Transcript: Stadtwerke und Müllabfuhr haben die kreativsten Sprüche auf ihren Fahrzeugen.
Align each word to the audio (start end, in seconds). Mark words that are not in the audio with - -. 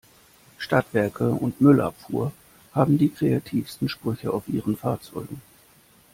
Stadtwerke 0.57 1.29
und 1.29 1.61
Müllabfuhr 1.61 2.31
haben 2.73 2.97
die 2.97 3.09
kreativsten 3.09 3.87
Sprüche 3.87 4.33
auf 4.33 4.47
ihren 4.47 4.75
Fahrzeugen. 4.75 5.43